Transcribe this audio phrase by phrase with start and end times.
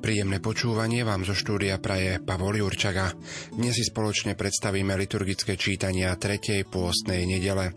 [0.00, 3.12] Príjemné počúvanie vám zo štúdia praje Pavol Jurčaga.
[3.52, 6.64] Dnes si spoločne predstavíme liturgické čítania 3.
[6.64, 7.76] pôstnej nedele.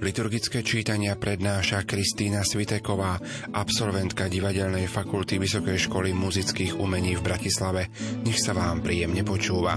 [0.00, 3.20] Liturgické čítania prednáša Kristýna Sviteková,
[3.52, 7.92] absolventka Divadelnej fakulty Vysokej školy muzických umení v Bratislave.
[8.24, 9.76] Nech sa vám príjemne počúva.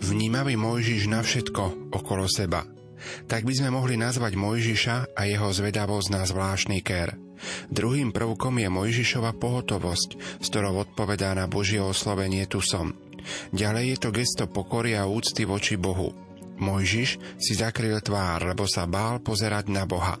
[0.00, 2.64] Vnímavý Mojžiš na všetko okolo seba.
[3.28, 7.12] Tak by sme mohli nazvať Mojžiša a jeho zvedavosť na zvláštny ker–
[7.70, 12.94] Druhým prvkom je Mojžišova pohotovosť, s ktorou odpovedá na Božie oslovenie tu som.
[13.50, 16.14] Ďalej je to gesto pokory a úcty voči Bohu.
[16.56, 20.16] Mojžiš si zakryl tvár, lebo sa bál pozerať na Boha.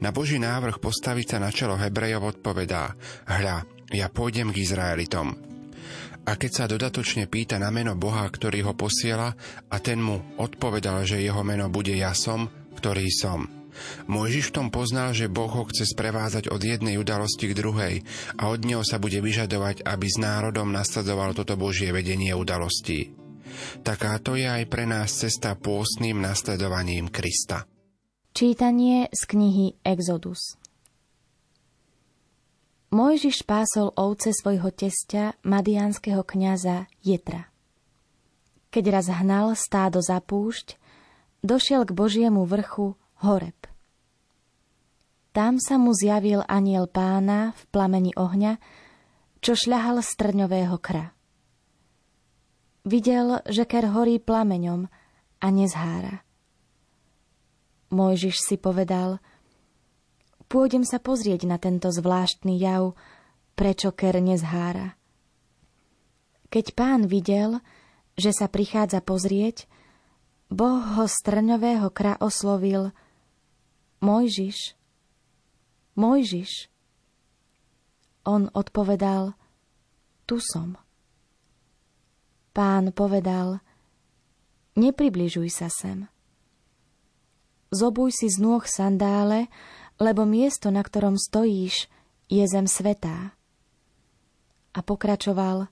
[0.00, 2.96] Na Boží návrh postaviť sa na čelo Hebrejov odpovedá
[3.28, 5.36] Hľa, ja pôjdem k Izraelitom.
[6.28, 9.32] A keď sa dodatočne pýta na meno Boha, ktorý ho posiela,
[9.68, 13.48] a ten mu odpovedal, že jeho meno bude Ja som, ktorý som–
[14.06, 17.94] Mojžiš v tom poznal, že Boh ho chce sprevázať od jednej udalosti k druhej
[18.40, 23.14] a od neho sa bude vyžadovať, aby s národom nasledoval toto Božie vedenie udalostí.
[23.82, 27.66] Takáto je aj pre nás cesta pôstnym nasledovaním Krista.
[28.32, 30.54] Čítanie z knihy Exodus
[32.88, 37.52] Mojžiš pásol ovce svojho testia, madiánskeho kňaza Jetra.
[38.72, 40.80] Keď raz hnal stádo za púšť,
[41.44, 43.67] došiel k Božiemu vrchu Horeb.
[45.32, 48.58] Tam sa mu zjavil aniel pána v plameni ohňa,
[49.38, 51.14] čo šľahal z trňového kra.
[52.88, 54.88] Videl, že ker horí plameňom
[55.38, 56.24] a nezhára.
[57.92, 59.20] Mojžiš si povedal,
[60.48, 62.96] pôjdem sa pozrieť na tento zvláštny jav,
[63.54, 64.96] prečo ker nezhára.
[66.48, 67.60] Keď pán videl,
[68.16, 69.68] že sa prichádza pozrieť,
[70.48, 72.88] Boh ho z trňového kra oslovil–
[73.98, 74.77] Mojžiš,
[75.98, 76.70] Mojžiš.
[78.22, 79.34] On odpovedal,
[80.30, 80.78] tu som.
[82.54, 83.58] Pán povedal,
[84.78, 86.06] nepribližuj sa sem.
[87.74, 89.50] Zobuj si z nôh sandále,
[89.98, 91.90] lebo miesto, na ktorom stojíš,
[92.30, 93.34] je zem svetá.
[94.70, 95.66] A pokračoval,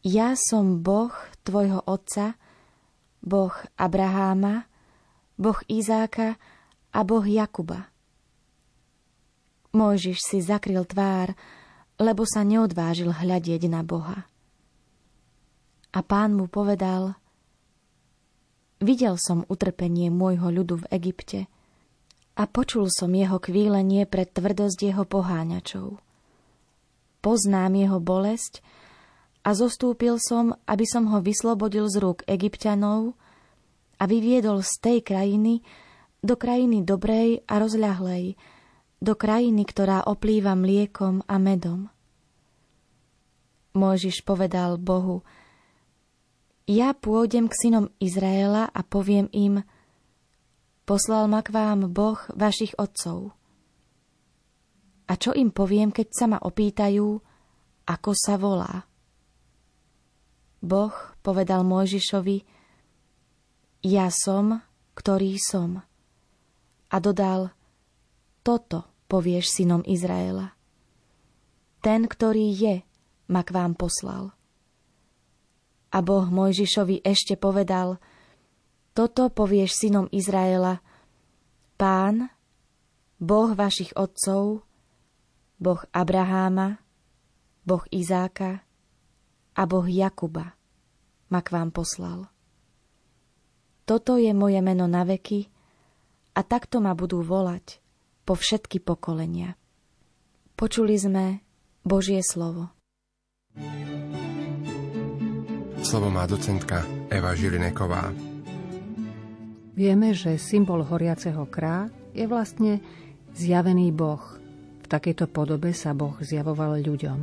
[0.00, 1.12] ja som Boh
[1.44, 2.40] tvojho otca,
[3.20, 4.64] Boh Abraháma,
[5.36, 6.40] Boh Izáka
[6.88, 7.89] a Boh Jakuba.
[9.70, 11.34] Mojžiš si zakryl tvár,
[12.00, 14.26] lebo sa neodvážil hľadieť na Boha.
[15.94, 17.14] A pán mu povedal,
[18.82, 21.40] videl som utrpenie môjho ľudu v Egypte
[22.34, 25.98] a počul som jeho kvílenie pre tvrdosť jeho poháňačov.
[27.20, 28.64] Poznám jeho bolesť
[29.44, 33.12] a zostúpil som, aby som ho vyslobodil z rúk egyptianov
[34.00, 35.60] a vyviedol z tej krajiny,
[36.24, 38.40] do krajiny dobrej a rozľahlej,
[39.00, 41.88] do krajiny, ktorá oplýva mliekom a medom.
[43.72, 45.24] Mojžiš povedal Bohu,
[46.68, 49.64] ja pôjdem k synom Izraela a poviem im,
[50.84, 53.34] poslal ma k vám Boh vašich otcov.
[55.10, 57.18] A čo im poviem, keď sa ma opýtajú,
[57.90, 58.86] ako sa volá?
[60.60, 60.94] Boh
[61.24, 62.38] povedal Mojžišovi,
[63.90, 64.60] ja som,
[64.92, 65.80] ktorý som
[66.90, 67.48] a dodal,
[68.44, 70.54] toto povieš synom Izraela.
[71.82, 72.86] Ten, ktorý je,
[73.26, 74.30] ma k vám poslal.
[75.90, 77.98] A Boh Mojžišovi ešte povedal,
[78.94, 80.78] toto povieš synom Izraela,
[81.74, 82.30] Pán,
[83.18, 84.62] Boh vašich otcov,
[85.58, 86.78] Boh Abraháma,
[87.66, 88.62] Boh Izáka
[89.58, 90.54] a Boh Jakuba
[91.30, 92.30] ma k vám poslal.
[93.82, 95.50] Toto je moje meno na veky,
[96.30, 97.82] a takto ma budú volať
[98.24, 99.56] po všetky pokolenia.
[100.54, 101.40] Počuli sme
[101.80, 102.68] Božie slovo.
[105.80, 108.12] Slovo má docentka Eva Žilineková.
[109.74, 112.84] Vieme, že symbol horiaceho krá je vlastne
[113.32, 114.20] zjavený Boh.
[114.84, 117.18] V takejto podobe sa Boh zjavoval ľuďom.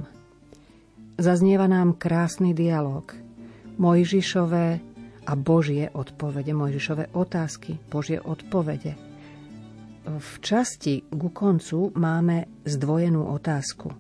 [1.22, 3.14] Zaznieva nám krásny dialog.
[3.78, 4.68] Mojžišové
[5.30, 9.07] a Božie odpovede, Mojžišové otázky, Božie odpovede.
[10.08, 13.92] V časti ku koncu máme zdvojenú otázku.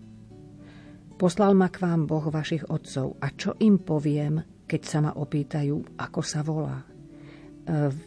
[1.20, 6.00] Poslal ma k vám Boh vašich otcov a čo im poviem, keď sa ma opýtajú,
[6.00, 6.80] ako sa volá.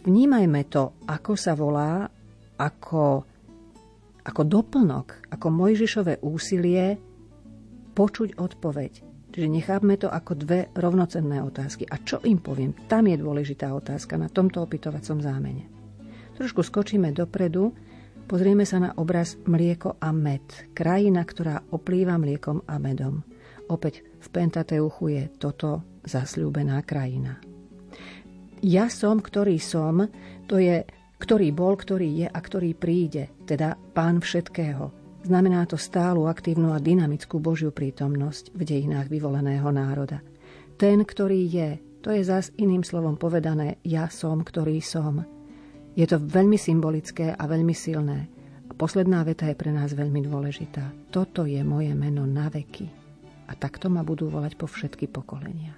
[0.08, 2.08] Vnímajme to, ako sa volá,
[2.56, 3.28] ako
[4.20, 6.96] ako doplnok, ako Mojžišové úsilie
[7.96, 8.92] počuť odpoveď.
[9.30, 11.86] Čiže nechápme to ako dve rovnocenné otázky.
[11.86, 12.74] A čo im poviem?
[12.90, 15.70] Tam je dôležitá otázka na tomto opytovacom zámene.
[16.34, 17.70] Trošku skočíme dopredu,
[18.30, 20.70] pozrieme sa na obraz mlieko a med.
[20.70, 23.26] Krajina, ktorá oplýva mliekom a medom.
[23.66, 27.42] Opäť v Pentateuchu je toto zasľúbená krajina.
[28.62, 30.06] Ja som, ktorý som,
[30.46, 30.86] to je,
[31.18, 34.94] ktorý bol, ktorý je a ktorý príde, teda pán všetkého.
[35.26, 40.22] Znamená to stálu, aktívnu a dynamickú Božiu prítomnosť v dejinách vyvoleného národa.
[40.78, 41.68] Ten, ktorý je,
[42.00, 45.39] to je zas iným slovom povedané ja som, ktorý som.
[46.00, 48.24] Je to veľmi symbolické a veľmi silné.
[48.64, 51.12] A posledná veta je pre nás veľmi dôležitá.
[51.12, 52.88] Toto je moje meno na veky.
[53.44, 55.76] A takto ma budú volať po všetky pokolenia.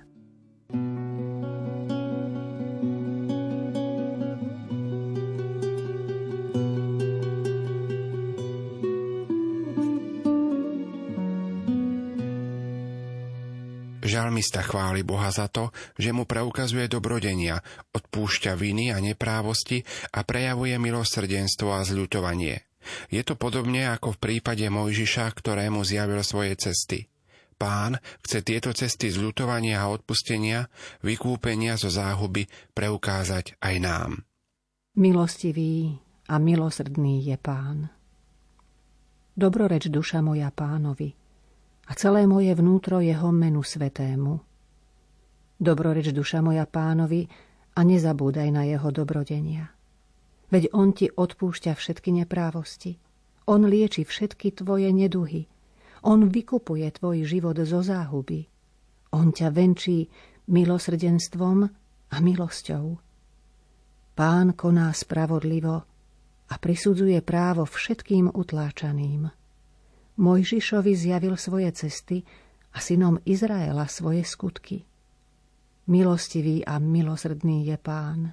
[14.33, 17.61] Žalmista chváli Boha za to, že mu preukazuje dobrodenia,
[17.93, 22.65] odpúšťa viny a neprávosti a prejavuje milosrdenstvo a zľutovanie.
[23.13, 27.13] Je to podobne ako v prípade Mojžiša, ktorému zjavil svoje cesty.
[27.61, 30.65] Pán chce tieto cesty zľutovania a odpustenia,
[31.05, 34.11] vykúpenia zo záhuby preukázať aj nám.
[34.97, 36.01] Milostivý
[36.33, 37.93] a milosrdný je Pán.
[39.37, 41.21] Dobroreč duša moja pánovi–
[41.87, 44.39] a celé moje vnútro jeho menu svetému.
[45.63, 47.27] Dobroreč duša moja pánovi
[47.75, 49.71] a nezabúdaj na jeho dobrodenia.
[50.53, 53.01] Veď on ti odpúšťa všetky neprávosti.
[53.49, 55.49] On lieči všetky tvoje neduhy.
[56.05, 58.47] On vykupuje tvoj život zo záhuby.
[59.17, 60.11] On ťa venčí
[60.51, 61.59] milosrdenstvom
[62.13, 62.87] a milosťou.
[64.13, 65.77] Pán koná spravodlivo
[66.53, 69.42] a prisudzuje právo všetkým utláčaným.
[70.23, 72.23] Mojžišovi zjavil svoje cesty
[72.73, 74.87] a synom Izraela svoje skutky.
[75.91, 78.31] Milostivý a milosrdný je pán,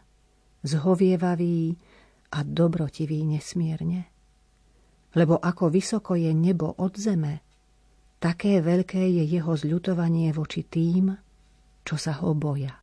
[0.62, 1.74] zhovievavý
[2.30, 4.06] a dobrotivý nesmierne.
[5.18, 7.42] Lebo ako vysoko je nebo od zeme,
[8.22, 11.10] také veľké je jeho zľutovanie voči tým,
[11.82, 12.78] čo sa ho boja.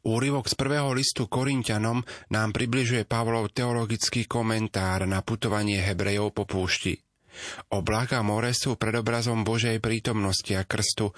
[0.00, 2.00] Úryvok z prvého listu Korintianom
[2.32, 6.96] nám približuje Pavlov teologický komentár na putovanie Hebrejov po púšti.
[7.70, 11.12] Oblak a more sú predobrazom Božej prítomnosti a krstu,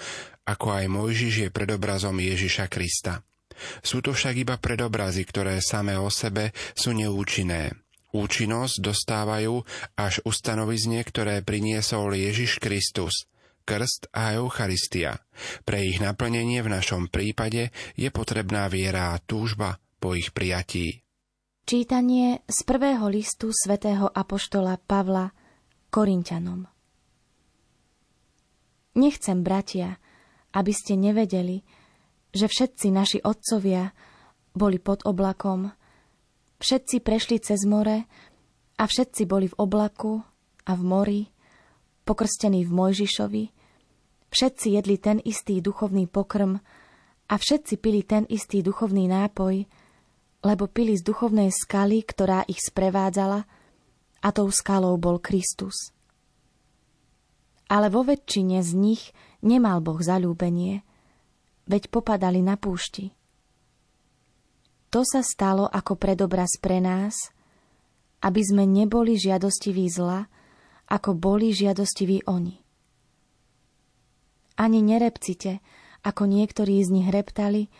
[0.44, 3.23] ako aj Mojžiš je predobrazom Ježiša Krista.
[3.85, 7.76] Sú to však iba predobrazy, ktoré samé o sebe sú neúčinné.
[8.12, 9.64] Účinnosť dostávajú
[9.97, 13.25] až ustanovizne, ktoré priniesol Ježiš Kristus,
[13.65, 15.25] krst a Eucharistia.
[15.65, 21.00] Pre ich naplnenie v našom prípade je potrebná viera a túžba po ich prijatí.
[21.62, 25.31] Čítanie z prvého listu svätého Apoštola Pavla
[25.93, 26.65] Korintianom.
[28.97, 30.00] Nechcem, bratia,
[30.56, 31.61] aby ste nevedeli,
[32.33, 33.93] že všetci naši otcovia
[34.56, 35.69] boli pod oblakom,
[36.65, 38.09] všetci prešli cez more
[38.81, 40.25] a všetci boli v oblaku
[40.65, 41.22] a v mori,
[42.08, 43.44] pokrstení v Mojžišovi,
[44.32, 46.56] všetci jedli ten istý duchovný pokrm
[47.29, 49.69] a všetci pili ten istý duchovný nápoj,
[50.41, 53.44] lebo pili z duchovnej skaly, ktorá ich sprevádzala–
[54.22, 55.91] a tou skalou bol Kristus.
[57.67, 59.02] Ale vo väčšine z nich
[59.43, 60.86] nemal Boh zalúbenie,
[61.67, 63.10] veď popadali na púšti.
[64.93, 67.32] To sa stalo ako predobraz pre nás,
[68.22, 70.31] aby sme neboli žiadostiví zla,
[70.86, 72.60] ako boli žiadostiví oni.
[74.60, 75.64] Ani nerepcite,
[76.05, 77.72] ako niektorí z nich reptali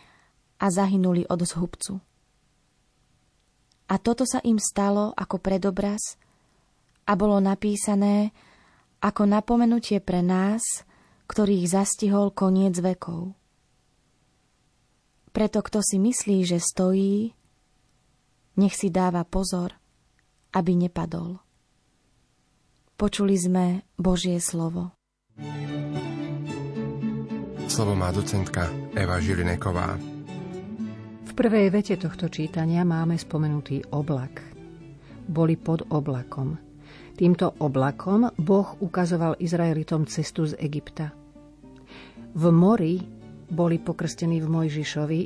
[0.57, 2.01] a zahynuli od zhubcu.
[3.93, 6.17] A toto sa im stalo ako predobraz,
[7.03, 8.31] a bolo napísané
[9.03, 10.63] ako napomenutie pre nás,
[11.27, 13.35] ktorých zastihol koniec vekov.
[15.33, 17.33] Preto kto si myslí, že stojí,
[18.55, 19.75] nech si dáva pozor,
[20.53, 21.41] aby nepadol.
[22.93, 24.93] Počuli sme Božie slovo.
[27.65, 29.97] Slovo má docentka Eva Žilineková.
[31.25, 34.45] V prvej vete tohto čítania máme spomenutý oblak.
[35.25, 36.53] Boli pod oblakom–
[37.13, 41.13] Týmto oblakom Boh ukazoval Izraelitom cestu z Egypta.
[42.33, 42.97] V mori
[43.53, 45.21] boli pokrstení v Mojžišovi,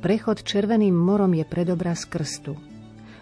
[0.00, 2.56] prechod Červeným morom je predobraz krstu.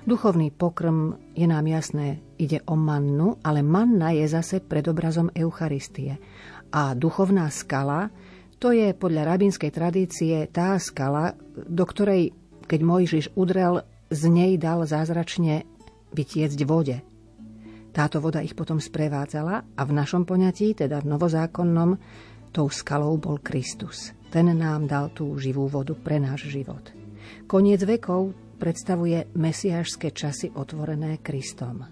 [0.07, 6.23] Duchovný pokrm je nám jasné, ide o mannu, ale manna je zase predobrazom Eucharistie.
[6.71, 8.15] A duchovná skala,
[8.63, 12.31] to je podľa rabínskej tradície tá skala, do ktorej,
[12.71, 13.83] keď Mojžiš udrel,
[14.15, 15.67] z nej dal zázračne
[16.15, 17.03] vytiecť vode.
[17.97, 21.97] Táto voda ich potom sprevádzala a v našom poňatí, teda v novozákonnom,
[22.53, 24.13] tou skalou bol Kristus.
[24.29, 26.93] Ten nám dal tú živú vodu pre náš život.
[27.49, 31.89] Koniec vekov predstavuje mesiášske časy otvorené Kristom.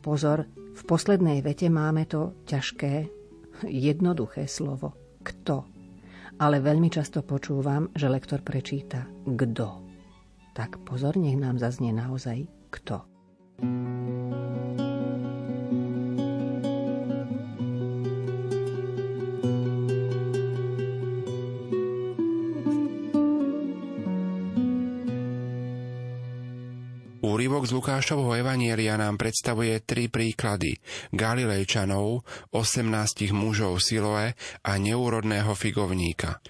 [0.00, 3.12] Pozor, v poslednej vete máme to ťažké,
[3.68, 4.96] jednoduché slovo.
[5.20, 5.68] Kto?
[6.40, 9.84] Ale veľmi často počúvam, že lektor prečíta kto.
[10.56, 13.04] Tak pozor, nech nám zaznie naozaj kto.
[27.46, 30.82] Úryvok z Lukášovho Evanielia nám predstavuje tri príklady.
[31.14, 34.34] Galilejčanov, 18 mužov Siloe
[34.66, 36.42] a neúrodného figovníka.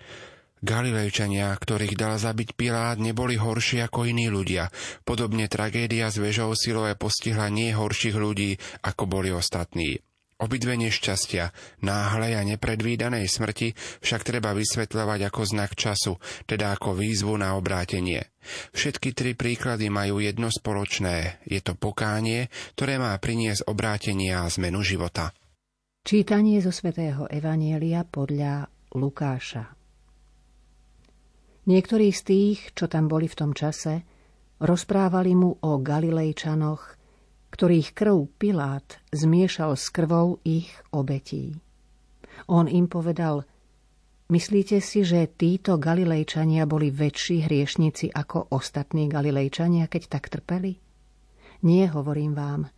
[0.64, 4.72] Galilejčania, ktorých dal zabiť Pilát, neboli horší ako iní ľudia.
[5.04, 10.00] Podobne tragédia s vežou Siloe postihla nie horších ľudí, ako boli ostatní.
[10.36, 11.48] Obidve nešťastia,
[11.80, 13.72] náhlej a nepredvídanej smrti
[14.04, 18.20] však treba vysvetľovať ako znak času, teda ako výzvu na obrátenie.
[18.76, 21.40] Všetky tri príklady majú jedno spoločné.
[21.48, 25.32] Je to pokánie, ktoré má priniesť obrátenie a zmenu života.
[26.04, 29.76] Čítanie zo svätého Evanielia podľa Lukáša
[31.66, 34.06] Niektorí z tých, čo tam boli v tom čase,
[34.62, 36.95] rozprávali mu o Galilejčanoch,
[37.56, 38.84] ktorých krv Pilát
[39.16, 41.56] zmiešal s krvou ich obetí.
[42.52, 43.48] On im povedal,
[44.28, 50.76] myslíte si, že títo Galilejčania boli väčší hriešnici ako ostatní Galilejčania, keď tak trpeli?
[51.64, 52.68] Nie, hovorím vám,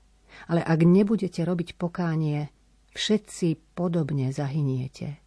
[0.46, 2.46] ale ak nebudete robiť pokánie,
[2.94, 5.18] všetci podobne zahyniete.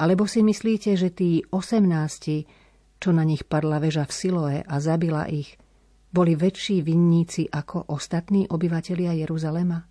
[0.00, 2.48] Alebo si myslíte, že tí osemnácti,
[2.96, 5.60] čo na nich padla väža v Siloe a zabila ich,
[6.08, 9.84] boli väčší vinníci ako ostatní obyvatelia Jeruzalema?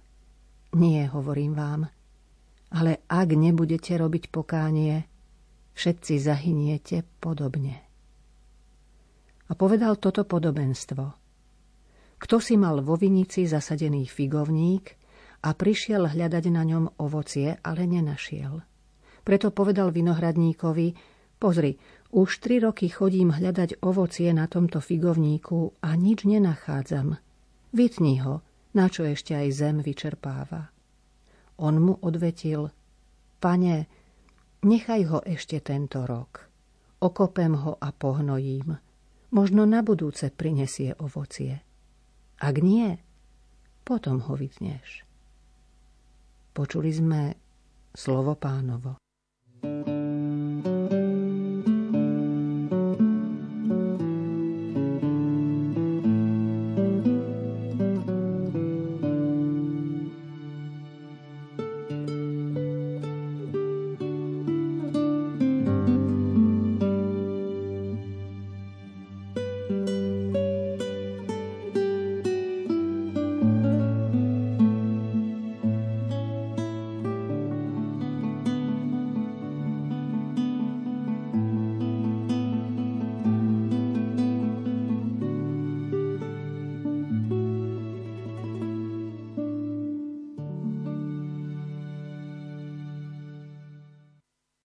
[0.73, 1.81] Nie, hovorím vám.
[2.73, 5.07] Ale ak nebudete robiť pokánie,
[5.77, 7.87] všetci zahyniete podobne.
[9.47, 11.05] A povedal toto podobenstvo.
[12.17, 14.85] Kto si mal vo vinici zasadený figovník
[15.45, 18.59] a prišiel hľadať na ňom ovocie, ale nenašiel.
[19.21, 20.87] Preto povedal vinohradníkovi,
[21.37, 21.77] pozri,
[22.11, 27.19] už tri roky chodím hľadať ovocie na tomto figovníku a nič nenachádzam.
[27.75, 30.71] Vytni ho, na čo ešte aj zem vyčerpáva.
[31.57, 32.69] On mu odvetil,
[33.41, 33.89] pane,
[34.63, 36.47] nechaj ho ešte tento rok.
[37.01, 38.77] Okopem ho a pohnojím.
[39.33, 41.61] Možno na budúce prinesie ovocie.
[42.39, 42.95] Ak nie,
[43.83, 45.03] potom ho vytneš.
[46.53, 47.21] Počuli sme
[47.93, 48.97] slovo pánovo.